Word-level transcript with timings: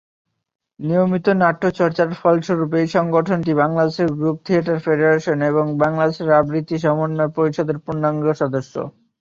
নিয়মিত 0.79 1.27
নাট্য 1.41 1.63
চর্চার 1.79 2.09
ফলস্বরূপ 2.21 2.71
এই 2.79 2.87
সংগঠনটি 2.95 3.51
বাংলাদেশ 3.61 3.97
গ্রুপ 4.13 4.37
থিয়েটার 4.45 4.77
ফেডারেশন 4.85 5.37
এবং 5.51 5.65
বাংলাদেশ 5.83 6.17
আবৃত্তি 6.39 6.75
সমন্বয় 6.83 7.31
পরিষদের 7.37 7.77
পূর্ণাঙ্গ 7.83 8.25
সদস্য। 8.41 8.73